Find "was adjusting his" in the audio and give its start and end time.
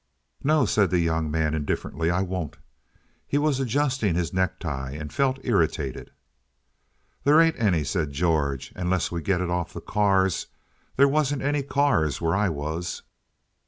3.37-4.33